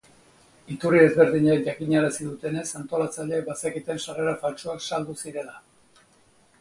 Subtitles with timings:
[0.75, 5.55] Iturri ezberdinek jakinarazi dutenez, antolatzaileek bazekiten sarrera faltsuak saldu zirela.